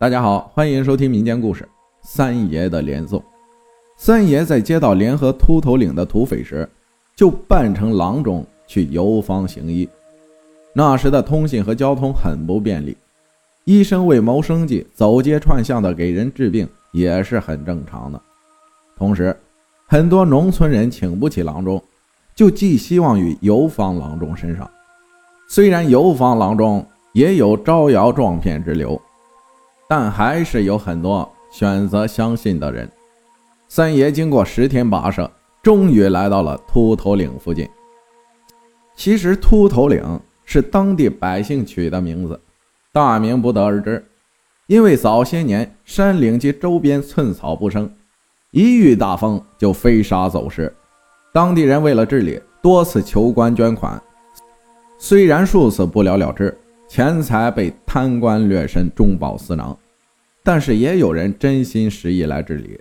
[0.00, 1.62] 大家好，欢迎收听民间故事
[2.00, 3.18] 《三爷的连奏》。
[3.98, 6.66] 三爷在接到联合秃头岭的土匪时，
[7.14, 9.86] 就扮成郎中去游方行医。
[10.72, 12.96] 那时的通信和交通很不便利，
[13.66, 18.18] 医生为谋生计走街串巷的给人治病也是很正常的。
[18.96, 19.36] 同时，
[19.86, 21.78] 很多农村人请不起郎中，
[22.34, 24.66] 就寄希望于游方郎中身上。
[25.46, 26.82] 虽然游方郎中
[27.12, 28.98] 也有招摇撞骗之流。
[29.90, 32.88] 但还是有很多选择相信的人。
[33.66, 35.28] 三爷经过十天跋涉，
[35.64, 37.68] 终于来到了秃头岭附近。
[38.94, 40.00] 其实秃头岭
[40.44, 42.38] 是当地百姓取的名字，
[42.92, 44.06] 大名不得而知。
[44.68, 47.92] 因为早些年山岭及周边寸草不生，
[48.52, 50.72] 一遇大风就飞沙走石。
[51.32, 54.00] 当地人为了治理，多次求官捐款，
[55.00, 56.56] 虽然数次不了了之。
[56.88, 59.78] 钱财被贪官掠身，中饱私囊，
[60.42, 62.80] 但是也有人真心实意来治理。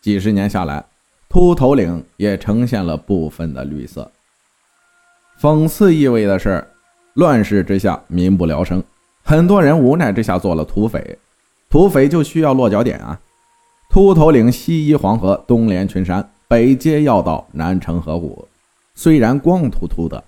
[0.00, 0.84] 几十年下来，
[1.28, 4.10] 秃头岭也呈现了部分的绿色。
[5.40, 6.66] 讽刺意味的是，
[7.14, 8.82] 乱世之下民不聊生，
[9.22, 11.18] 很多人无奈之下做了土匪。
[11.70, 13.20] 土匪就需要落脚点啊！
[13.90, 18.46] 秃头岭西依黄河，东连群山，北接要道，南承河谷。
[18.94, 20.22] 虽然光秃秃的，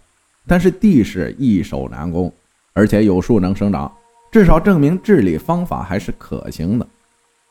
[0.47, 2.33] 但是地势易守难攻。
[2.72, 3.92] 而且有树能生长，
[4.31, 6.86] 至少证明治理方法还是可行的。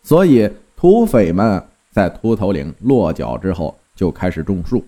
[0.02, 4.84] 所以土匪们在秃头岭落脚之后就开始种树，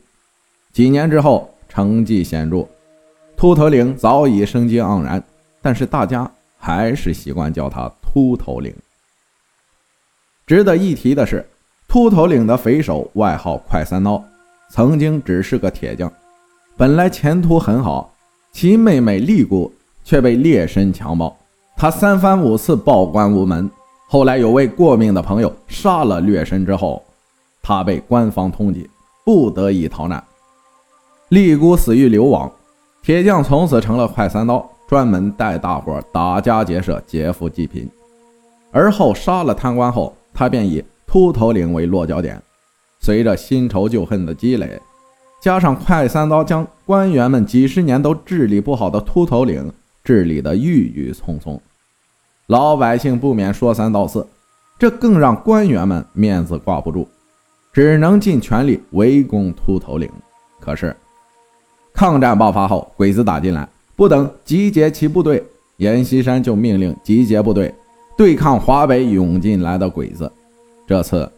[0.72, 2.66] 几年之后成绩显著，
[3.36, 5.22] 秃头岭早已生机盎然。
[5.62, 8.74] 但是大家还是习惯叫它秃头岭。
[10.48, 11.46] 值得一提的是，
[11.88, 14.24] 秃头岭的匪首外号“快三刀”，
[14.72, 16.12] 曾经只是个铁匠，
[16.78, 18.14] 本来前途很好，
[18.52, 19.72] 其妹妹丽姑。
[20.04, 21.38] 却被劣绅强暴，
[21.82, 23.68] 他三番五次报官无门。
[24.06, 27.04] 后来有位过命的朋友杀了劣绅之后，
[27.60, 28.86] 他被官方通缉，
[29.26, 30.24] 不得已逃难。
[31.30, 32.52] 丽姑死于流亡，
[33.02, 37.90] 铁匠从此成了快三刀，专门带大伙打家劫舍，劫富济贫。
[38.72, 42.40] 而后杀了贪官后，他便以秃头岭为落脚点。
[43.00, 44.80] 随着新仇旧恨的积累，
[45.42, 49.74] 加上快三刀将官员们几十年都治理不好的秃头岭。
[50.04, 51.62] 治理的郁郁葱葱，
[52.52, 54.28] 老百姓不免说三道四，
[54.78, 57.08] 这更让官员们面子挂不住，
[57.72, 60.12] 只能尽全力围攻秃头岭。
[60.60, 60.94] 可是，
[61.94, 65.42] 抗战爆发后，鬼子打进来，不等集结其部队，
[65.78, 67.74] 阎锡山就命令集结部队
[68.18, 70.30] 对抗华北涌进来的鬼子。
[70.86, 71.32] 这次，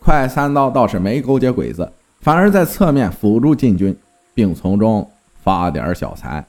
[0.00, 1.88] 快三刀倒是没勾结鬼子，
[2.20, 3.96] 反而在侧面辅助进军，
[4.34, 5.08] 并从中
[5.40, 6.44] 发点小财。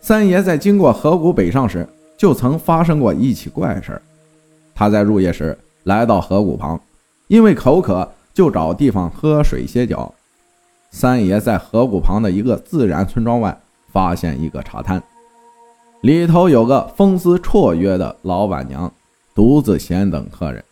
[0.00, 1.84] 三爷在经过河谷北上时，
[2.16, 4.00] 就曾发生过一起怪事
[4.74, 6.80] 他在入夜时来到河谷旁，
[7.28, 10.12] 因为口渴，就找地方喝水歇脚。
[10.90, 13.60] 三爷在河谷旁的一个自然村庄外
[13.92, 15.02] 发现一个茶摊，
[16.02, 18.92] 里头有个风姿绰约的老板娘，
[19.34, 20.62] 独自闲等客人。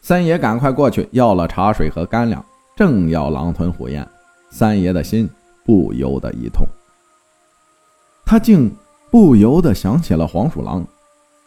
[0.00, 2.44] 三爷赶快过去要了茶水和干粮，
[2.76, 4.06] 正要狼吞虎咽，
[4.50, 5.28] 三爷的心
[5.64, 6.66] 不由得一痛。
[8.24, 8.74] 他竟
[9.12, 10.82] 不由得想起了黄鼠狼，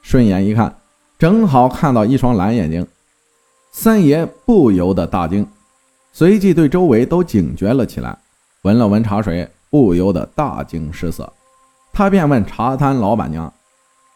[0.04, 0.72] 顺眼一看，
[1.18, 2.86] 正好看到一双蓝眼睛，
[3.72, 5.44] 三爷不由得大惊，
[6.14, 8.16] 随即对周围都警觉了起来，
[8.62, 11.28] 闻了闻茶水，不由得大惊失色。
[11.92, 13.52] 他便问茶摊老板娘：“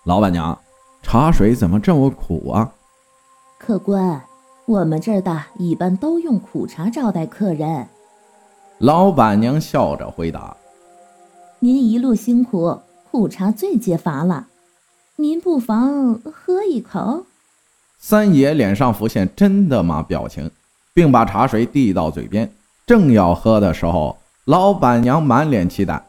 [0.05, 0.55] 老板娘，
[1.01, 2.71] 茶水怎么这么苦啊？”
[3.57, 4.21] 客官，
[4.67, 7.87] 我们这儿的一般都用苦茶招待客人。
[8.77, 10.55] 老板娘笑着回答。
[11.57, 12.79] 您一路辛苦，
[13.11, 14.47] 苦茶最解乏了，
[15.15, 17.25] 您不妨喝一口。
[17.97, 20.49] 三爷脸上浮现“真的吗”表情，
[20.93, 22.51] 并把茶水递到嘴边，
[22.85, 24.15] 正要喝的时候，
[24.45, 26.05] 老板娘满脸期待，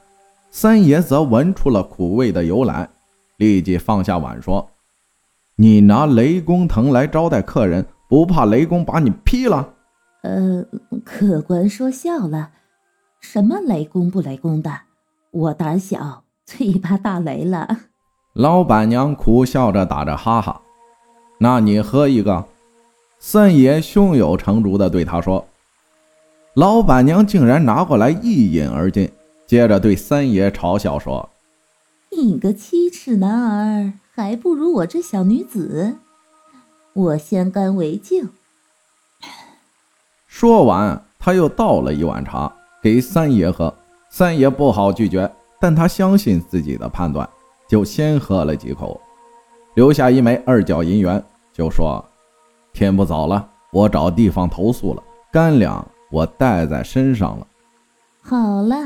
[0.51, 2.87] 三爷则闻出了苦味的由来，
[3.39, 4.69] 立即放下碗说
[5.57, 9.73] ：“你拿雷公藤来招待客人，不怕雷公把你劈了？”
[10.23, 10.63] 呃，
[11.03, 12.51] 客官说笑了，
[13.23, 14.71] 什么雷公不雷公的。
[15.31, 17.79] 我胆小，最怕打雷了。
[18.33, 20.61] 老板娘苦笑着打着哈哈。
[21.39, 22.45] 那你喝一个。
[23.21, 25.47] 三爷胸有成竹地对他说。
[26.55, 29.11] 老板娘竟然拿过来一饮而尽，
[29.47, 31.29] 接着对三爷嘲笑说
[32.11, 35.99] ：“你个七尺男儿，还不如我这小女子。
[36.95, 38.31] 我先干为敬。”
[40.27, 43.73] 说完，他又倒了一碗茶给三爷喝。
[44.09, 47.29] 三爷不好拒绝，但他相信自己的判断，
[47.69, 49.01] 就先喝了几口。
[49.75, 51.23] 留下一枚二角银元，
[51.53, 52.05] 就说
[52.73, 55.03] ：“天不早了，我找地方投宿了。
[55.31, 57.47] 干粮我带在身上了。”
[58.23, 58.77] 好了，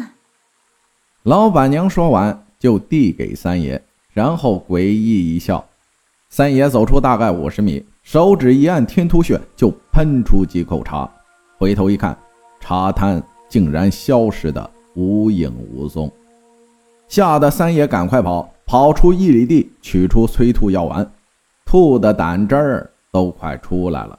[1.22, 3.80] 老板娘说完就递给三爷，
[4.12, 5.64] 然后诡异一笑。
[6.28, 11.08] 三爷走出大概五十米，手指一按天突穴，就喷出几口茶。
[11.56, 12.18] 回头一看，
[12.60, 16.12] 茶摊竟然消失的无影无踪，
[17.08, 21.08] 吓得三爷赶快跑，跑出一里地，取出催吐药丸，
[21.64, 24.18] 吐的胆汁儿都快出来了。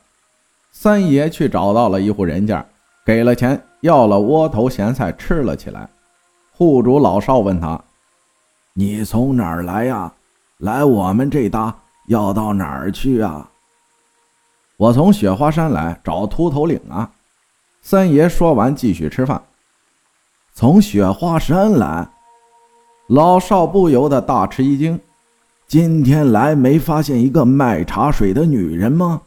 [0.71, 2.65] 三爷去找到了一户人家，
[3.05, 5.89] 给了钱，要了窝头咸菜吃了起来。
[6.51, 7.81] 户主老少问他
[8.73, 10.13] ：“你从哪儿来呀？
[10.59, 11.75] 来我们这搭
[12.07, 13.49] 要到哪儿去啊？”
[14.77, 17.09] 我从雪花山来找秃头领啊。
[17.81, 19.41] 三爷说完，继续吃饭。
[20.53, 22.07] 从雪花山来，
[23.07, 24.99] 老少不由得大吃一惊。
[25.67, 29.21] 今天来没发现一个卖茶水的女人吗？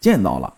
[0.00, 0.52] 见到了。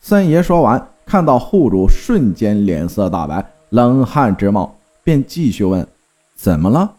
[0.00, 5.86] 三爷说完，看到户主，瞬间脸色大白，冷汗直冒，便继续问
[6.34, 6.94] ：“怎么了？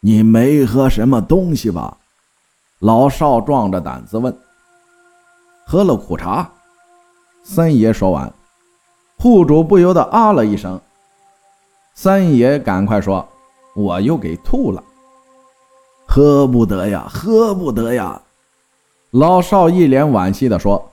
[0.00, 1.96] 你没喝什么东西吧？”
[2.80, 4.36] 老少壮着胆子问
[5.66, 6.50] ：“喝了苦茶。”
[7.44, 8.32] 三爷说完，
[9.18, 10.80] 户主不由得啊了一声。
[11.94, 13.26] 三爷赶快说
[13.74, 14.82] ：“我又给吐了，
[16.06, 18.20] 喝不得呀，喝不得呀！”
[19.12, 20.90] 老少一脸惋惜地说：“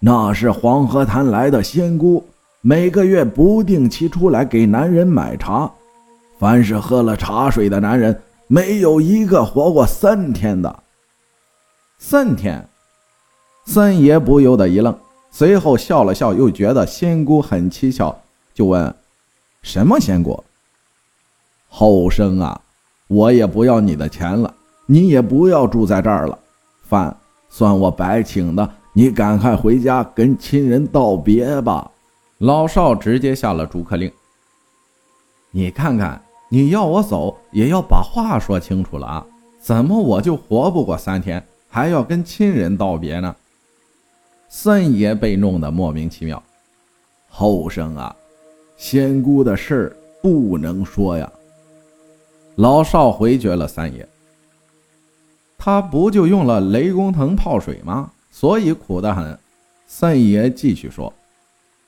[0.00, 2.22] 那是黄河滩来的仙姑，
[2.60, 5.70] 每个月不定期出来给男人买茶。
[6.38, 10.82] 凡是喝了茶水的男人，没有一个活过三天的。
[11.98, 12.68] 三天。”
[13.64, 14.94] 三爷不由得一愣。
[15.30, 18.14] 随后笑了笑，又觉得仙姑很蹊跷，
[18.52, 18.94] 就问
[19.64, 20.44] ：“什么仙果？”
[21.68, 22.60] 后生啊，
[23.08, 24.54] 我也不要你的钱了，
[24.86, 26.38] 你也不要住在这儿了，
[26.82, 27.16] 饭
[27.48, 31.90] 算我白请的，你赶快回家跟亲人道别吧。
[32.38, 34.12] 老少直接下了逐客令。
[35.50, 39.26] 你看看，你要我走，也要把话说清楚了啊！
[39.60, 43.34] 怎么我就活不过三天，还要跟亲人道别呢？
[44.48, 46.40] 三爷被弄得莫名其妙，
[47.28, 48.14] 后生啊，
[48.86, 51.32] 仙姑的事儿不能说呀。
[52.56, 54.06] 老少回绝了三爷。
[55.56, 58.10] 他不就用了雷公藤泡水吗？
[58.30, 59.38] 所以苦得很。
[59.86, 61.10] 三爷继续说：“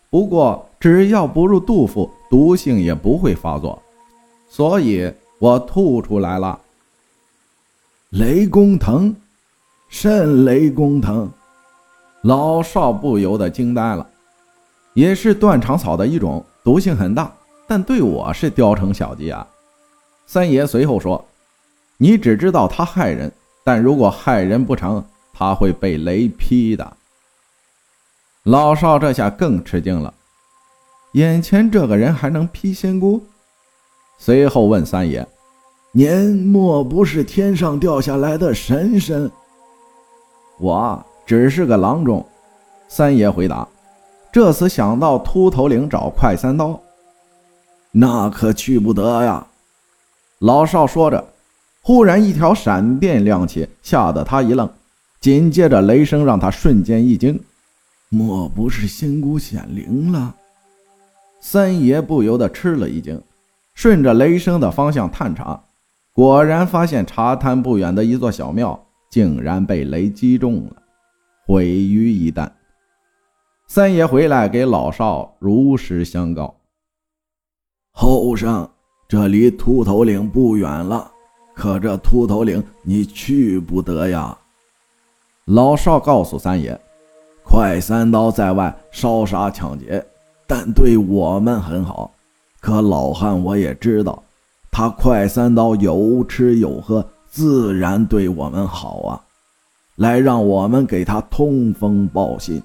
[0.09, 3.83] 不过只要不入肚腹，毒性也不会发作，
[4.49, 6.59] 所以我吐出来了。”
[8.09, 9.15] 雷公藤，
[9.91, 11.29] 甚雷公藤？
[12.23, 14.09] 老少不由得惊呆了，
[14.95, 17.33] 也是断肠草的一种，毒性很大，
[17.65, 19.47] 但对我是雕虫小技啊。
[20.27, 21.25] 三爷随后说
[21.97, 23.31] ：“你只知道他害人，
[23.63, 26.97] 但如果害人不成，他会被雷劈的。”
[28.43, 30.13] 老少这下更吃惊了，
[31.13, 33.25] 眼前这个人还能劈仙姑？
[34.19, 35.25] 随后问三爷
[35.95, 39.31] ：“您莫不是天上掉下来的神神？”
[40.59, 41.01] 我。
[41.25, 42.25] 只是个郎中，
[42.89, 43.69] 三爷回答。
[44.37, 46.79] 这次想到秃头岭找快三刀，
[47.91, 49.47] 那可去不得呀！
[50.41, 51.27] 老少说着，
[51.81, 54.69] 忽然一条闪电亮起，吓得他一愣，
[55.23, 57.41] 紧接着雷声让他瞬间一惊。
[58.11, 60.35] 莫不是仙姑显灵了？
[61.41, 63.19] 三爷不由得吃了一惊，
[63.73, 65.59] 顺着雷声的方向探查，
[66.13, 68.79] 果然发现茶摊不远的一座小庙
[69.11, 70.83] 竟然被雷击中了。
[71.47, 72.47] 毁于一旦。
[73.69, 76.55] 三爷回来给老少如实相告
[77.91, 78.69] ：“后生，
[79.09, 81.11] 这离秃头岭不远了，
[81.55, 84.37] 可这秃头岭你去不得呀。”
[85.47, 86.81] 老少告诉三爷
[87.45, 90.05] ：“快三刀在外烧杀抢劫，
[90.47, 92.11] 但对我们很好。
[92.61, 94.23] 可老汉我也知道，
[94.71, 99.21] 他快三刀有吃有喝，自然对我们好啊。”
[99.97, 102.63] 来让我们给他通风报信，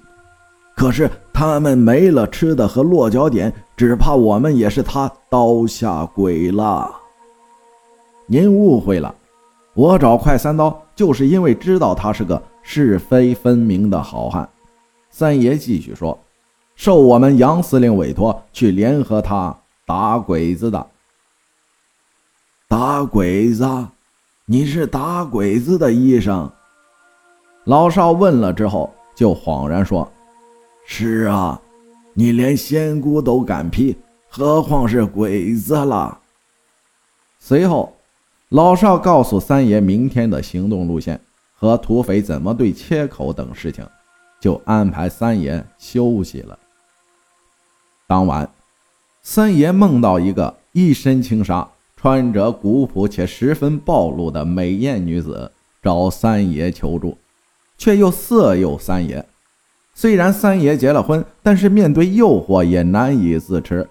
[0.74, 6.90] 可是他们没了吃的和落脚点，只怕我们也是他刀下鬼了。
[8.26, 9.14] 您误会了，
[9.74, 14.48] 我找快三刀就是因为知道他是个是非分明的好汉。
[15.10, 16.18] 三爷继续说
[16.74, 20.86] ：“受我们杨司令委托去联合他打鬼子的。
[22.66, 23.68] 打鬼子？
[24.46, 26.50] 你是打鬼子的医生？”
[27.64, 30.10] 老少问了之后，就恍然说
[30.84, 31.60] ：“是啊，
[32.14, 33.96] 你连仙姑都敢劈，
[34.28, 36.20] 何况是鬼子了？”
[37.38, 37.96] 随后，
[38.50, 41.20] 老少告诉三爷明天的行动路线
[41.54, 43.86] 和土匪怎么对切口等事情，
[44.40, 46.58] 就安排三爷休息了。
[48.06, 48.48] 当晚，
[49.22, 55.50] 三爷梦到一个一身轻纱、穿着古朴且十分暴露的美艳女子
[55.82, 57.16] 找三爷求助，
[57.78, 59.24] 却又色诱三爷。
[59.94, 63.86] 虽然三爷结了婚，但是面对诱惑也难以自持，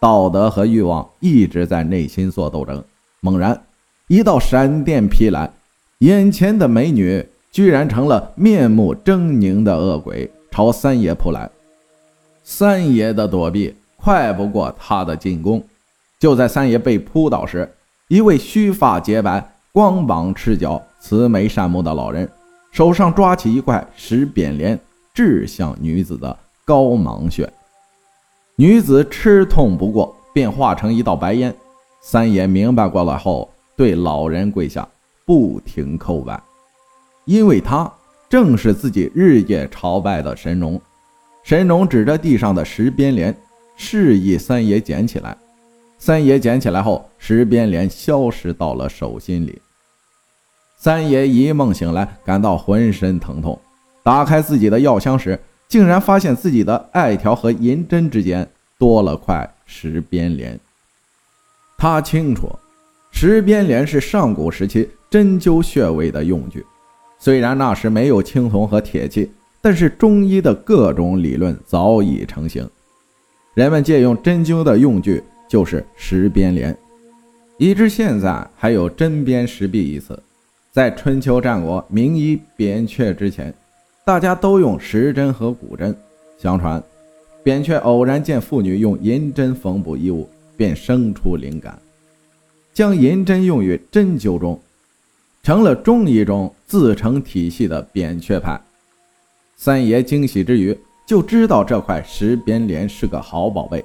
[0.00, 2.82] 道德和欲望一直在内心做斗争。
[3.20, 3.60] 猛然，
[4.08, 5.50] 一道闪电劈来，
[5.98, 11.48] 眼前的美女居然成了面目狰狞的恶鬼，朝三爷扑来。
[12.42, 15.62] 三爷的躲避快不过他的进攻。
[16.18, 17.70] 就在三爷被扑倒时，
[18.08, 22.28] 一位须发洁白、光膀赤脚、慈眉善目的老人，
[22.72, 24.78] 手上抓起一块石扁莲。
[25.18, 27.52] 掷向女子的高芒穴，
[28.54, 31.52] 女子吃痛不过，便化成一道白烟。
[32.00, 34.86] 三爷明白过来后，对老人跪下，
[35.26, 36.40] 不停叩拜，
[37.24, 37.92] 因为他
[38.28, 40.80] 正是自己日夜朝拜的神农。
[41.42, 43.36] 神农指着地上的石边莲，
[43.74, 45.36] 示意三爷捡起来。
[45.98, 49.60] 三爷捡起来后，石边莲消失到了手心里。
[50.76, 53.58] 三爷一梦醒来，感到浑身疼痛。
[54.08, 55.38] 打开自己的药箱时，
[55.68, 58.48] 竟然发现自己的艾条和银针之间
[58.78, 60.58] 多了块石边莲。
[61.76, 62.48] 他清楚，
[63.10, 66.64] 石边莲是上古时期针灸穴位的用具。
[67.18, 72.66] 虽然那时没有青铜和铁器，但是中医的各种理论早已成型。
[73.52, 76.74] 人们借用针灸的用具就是石边莲，
[77.58, 80.18] 以至现在还有“针砭时弊”一词。
[80.72, 83.52] 在春秋战国名医扁鹊之前。
[84.08, 85.94] 大家都用时针和古针。
[86.38, 86.82] 相传，
[87.42, 91.78] 扁鹊偶然见妇女用银针缝补衣物，便生出灵感，
[92.72, 94.58] 将银针用于针灸中，
[95.42, 98.58] 成了中医中自成体系的扁鹊派。
[99.56, 100.74] 三爷惊喜之余，
[101.06, 103.84] 就知道这块石边莲是个好宝贝，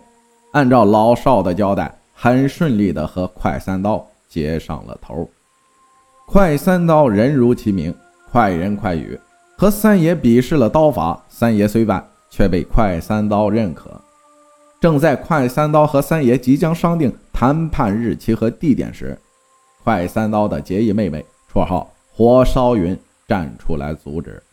[0.53, 5.30] 按照老少的交代，很顺利地和快三刀接上了头。
[6.25, 7.94] 快三刀人如其名，
[8.32, 9.20] 快人快语。
[9.63, 13.89] 和三爷比试了刀法，三爷虽败，却被快三刀认可。
[14.82, 19.17] 正在快三刀和三爷即将商定谈判日期和地点时，
[19.82, 24.43] 快三刀的结义妹妹，绰号火烧云，站出来阻止，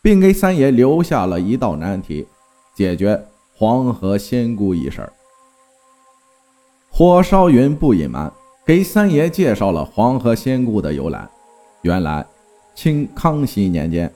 [0.00, 2.24] 并给三爷留下了一道难题：
[2.76, 3.20] 解决
[3.56, 5.02] 黄河仙姑一事。
[6.88, 8.32] 火烧云不隐瞒，
[8.64, 11.28] 给三爷介绍了黄河仙姑的由来。
[11.80, 12.24] 原来。
[12.74, 14.10] 清康熙年间，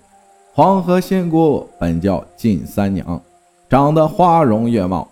[0.52, 3.22] 黄河仙姑本叫晋三娘，
[3.68, 5.06] 长得花容月貌。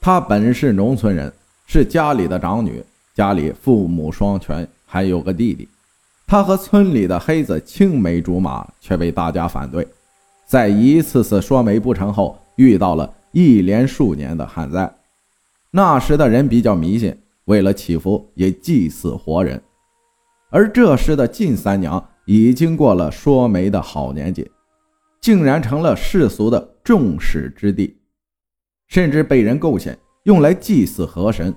[0.00, 1.32] 她本是农村人，
[1.66, 2.82] 是家里的长女，
[3.14, 5.68] 家里父母双全，还有个弟弟。
[6.26, 9.86] 她和村里的黑子青梅竹马，却被大家反对。
[10.44, 14.92] 在一次次说媒不成后，遇到了一连数年的旱灾。
[15.70, 19.62] 那时的人比较迷信，为了祈福，也祭祀活人。
[20.50, 22.04] 而这时的晋三娘。
[22.30, 24.50] 已经过了说媒的好年纪，
[25.18, 27.96] 竟然成了世俗的众矢之的，
[28.86, 31.54] 甚至被人构陷，用来祭祀河神。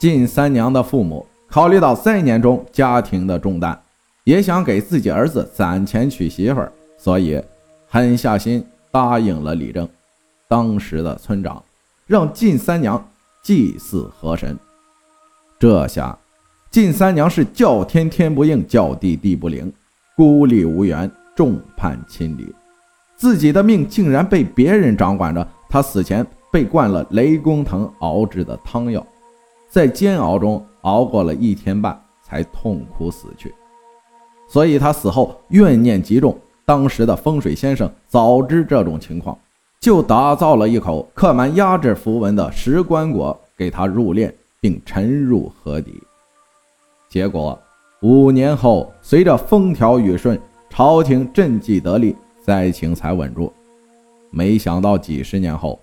[0.00, 3.80] 晋三娘的父母考虑到三年中家庭的重担，
[4.24, 7.40] 也想给自己儿子攒钱娶媳妇儿，所以
[7.86, 9.88] 狠下心答应了李正，
[10.48, 11.62] 当时的村长，
[12.04, 13.08] 让晋三娘
[13.44, 14.58] 祭祀河神。
[15.56, 16.18] 这下。
[16.72, 19.70] 晋三娘是叫天天不应，叫地地不灵，
[20.16, 22.50] 孤立无援，众叛亲离，
[23.14, 25.46] 自己的命竟然被别人掌管着。
[25.68, 29.06] 她死前被灌了雷公藤熬制的汤药，
[29.68, 33.52] 在煎熬中熬过了一天半，才痛苦死去。
[34.48, 36.34] 所以她死后怨念极重。
[36.64, 39.38] 当时的风水先生早知这种情况，
[39.78, 46.02] 就打造了一口刻满压制符文的石棺椁给她入殓，并沉入河底。
[47.12, 47.60] 结果
[48.00, 50.40] 五年后，随着风调雨顺，
[50.70, 53.52] 朝廷赈济得力，灾情才稳住。
[54.30, 55.78] 没想到几十年后，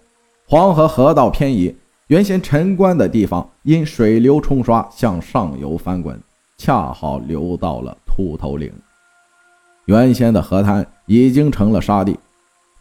[0.48, 1.75] 黄河河道偏移，
[2.07, 6.19] 原先沉关的地方因水流冲刷向上游翻滚，
[6.57, 8.74] 恰好流到了秃头岭。
[9.86, 12.17] 原先的河滩已经成了沙地，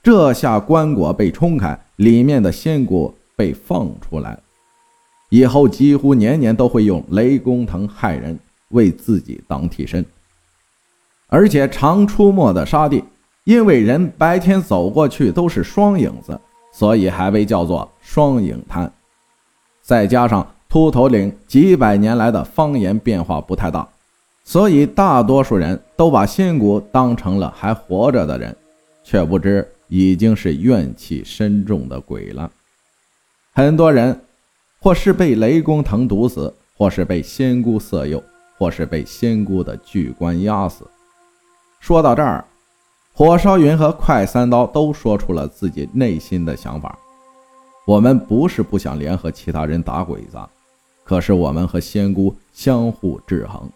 [0.02, 4.40] 这下棺椁被冲开，里面的仙骨被放出来了。
[5.30, 8.38] 以后几乎年年都会用雷公藤害人，
[8.70, 10.04] 为自己当替身，
[11.28, 13.04] 而且常出没的沙地，
[13.44, 16.40] 因为人白天走过去都是双影子，
[16.72, 18.90] 所以还被叫做双影滩。
[19.82, 23.88] 再加上秃头岭几百年来的方言变化不太大，
[24.44, 28.54] 所以大多数人都把仙姑当成了还活着的人，
[29.02, 32.50] 却不知已经是怨气深重的鬼了。
[33.52, 34.20] 很多人
[34.80, 38.22] 或是被雷公藤毒死，或是被仙姑色诱，
[38.56, 40.86] 或是被仙姑的巨棺压死。
[41.80, 42.44] 说到这儿，
[43.12, 46.96] 火烧云和快三刀都说出了自己内心的想法。
[47.86, 50.38] 我们不是不想联合其他人打鬼子，
[51.04, 53.68] 可是我们和仙姑相互制衡，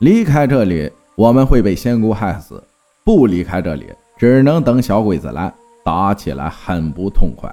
[0.00, 2.56] 离开这里我们会被仙姑害死；
[3.04, 3.86] 不离开这里，
[4.18, 5.52] 只能等小鬼子来，
[5.84, 7.50] 打起来很不痛快。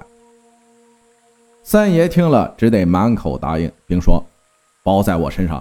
[1.64, 4.22] 三爷听了，只得满口答应，并说
[4.84, 5.60] ：“包在我身上，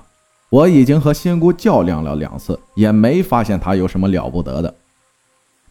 [0.49, 4.75] 我已经和仙姑较量了两次，也没发现她有什么了不得的。”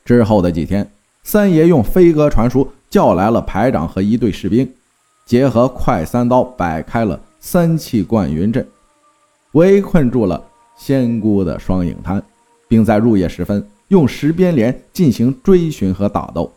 [0.04, 0.90] 之后的几天，
[1.22, 2.68] 三爷用飞鸽传书。
[2.90, 4.70] 叫来了排长和一队士兵，
[5.24, 8.68] 结合快三刀摆开了三气贯云阵，
[9.52, 10.44] 围困住了
[10.76, 12.22] 仙姑的双影滩，
[12.68, 16.52] 并在入夜时分用石鞭连进行追寻和打斗。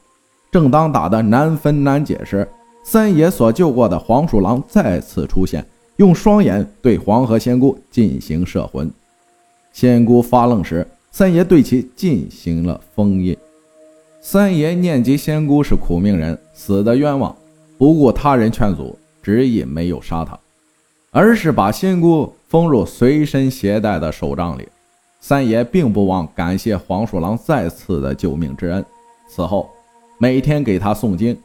[0.51, 2.45] 正当打得难分难解时，
[2.87, 5.65] 三爷所救过的黄鼠狼再次出现，
[5.95, 8.89] 用双眼对黄河仙姑进行摄魂。
[9.73, 13.35] 仙姑发愣时，三爷对其进行了封印。
[14.21, 17.35] 三爷念及仙姑是苦命人，死的冤枉，
[17.75, 20.37] 不顾他人劝阻，执意没有杀他，
[21.09, 24.67] 而是把仙姑封入随身携带的手杖里。
[25.19, 28.85] 三爷并不忘感谢黄鼠狼再次的救命之恩，
[29.27, 29.67] 此后
[30.19, 31.35] 每天给他诵经，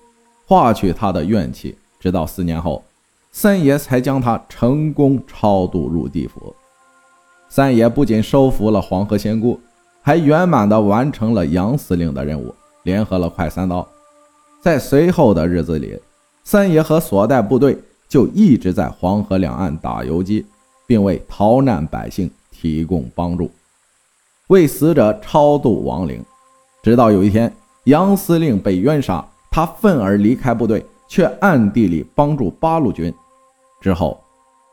[0.51, 1.79] 化去他的怨气。
[2.01, 2.83] 直到四年后，
[3.31, 6.53] 三爷才将他成功超度入地府。
[7.49, 9.61] 三爷不仅收服了黄河仙姑，
[10.03, 12.53] 还圆满的完成了杨司令的任务。
[12.83, 13.87] 联合了快三刀，
[14.61, 15.97] 在随后的日子里，
[16.43, 17.79] 三爷和所带部队
[18.09, 20.45] 就一直在黄河两岸打游击，
[20.85, 23.49] 并为逃难百姓提供帮助，
[24.49, 26.25] 为死者超度亡灵。
[26.83, 27.55] 直到有一天，
[27.85, 33.13] 杨司令被冤杀，他愤而离开部队，却暗地里帮助八路军。
[33.81, 34.23] 之后，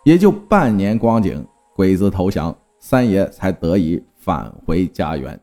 [0.06, 5.40] 也就半年光景，鬼子投降，三爷才得以返回家园。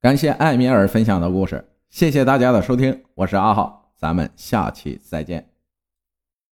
[0.00, 5.55] 感谢艾米尔分享的故事，谢谢大家的收听，我是阿浩，咱们下期再见。